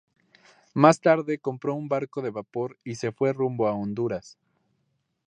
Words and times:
Más 0.73 0.99
tarde 0.99 1.37
compró 1.37 1.75
un 1.75 1.87
barco 1.87 2.23
de 2.23 2.31
vapor 2.31 2.75
y 2.83 2.95
se 2.95 3.11
fue 3.11 3.33
rumbo 3.33 3.67
a 3.67 3.73
Honduras. 3.75 4.35